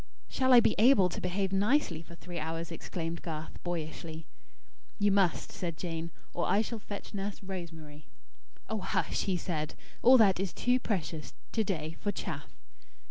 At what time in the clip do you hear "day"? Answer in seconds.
11.63-11.97